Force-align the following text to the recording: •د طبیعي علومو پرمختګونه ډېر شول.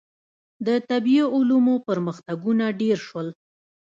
•د 0.67 0.69
طبیعي 0.89 1.23
علومو 1.35 1.75
پرمختګونه 1.87 2.65
ډېر 2.81 2.97
شول. 3.07 3.27